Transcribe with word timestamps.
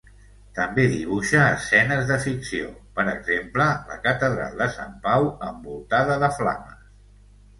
També 0.59 0.85
dibuixa 0.93 1.41
escenes 1.57 2.05
de 2.11 2.15
ficció, 2.23 2.71
per 2.95 3.05
exemple, 3.11 3.67
la 3.91 3.99
Catedral 4.07 4.57
de 4.63 4.69
Sant 4.77 4.97
Pau 5.05 5.29
envoltada 5.51 6.19
de 6.27 6.31
flames. 6.39 6.91